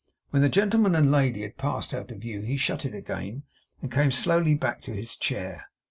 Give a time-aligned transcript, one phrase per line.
[0.31, 3.43] When the gentleman and lady had passed out of view, he shut it again,
[3.83, 5.65] and came slowly back to his chair.